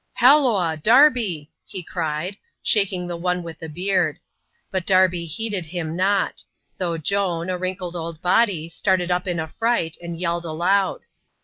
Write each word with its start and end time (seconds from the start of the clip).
^ 0.01 0.03
Halloa! 0.15 0.77
Darby!" 0.81 1.51
he 1.73 1.83
cried, 1.83 2.35
shaking 2.63 3.05
the 3.05 3.15
one 3.15 3.43
with 3.43 3.61
a 3.61 3.69
beard. 3.69 4.17
But 4.71 4.87
Darby 4.87 5.27
heeded 5.27 5.67
him 5.67 5.95
not; 5.95 6.43
though 6.79 6.97
Joan, 6.97 7.51
a 7.51 7.57
wrinkled 7.59 7.95
old 7.95 8.19
body, 8.19 8.67
started 8.67 9.11
up 9.11 9.27
in 9.27 9.37
afOright, 9.37 9.97
and 10.01 10.19
yelled 10.19 10.43
aloud. 10.45 11.01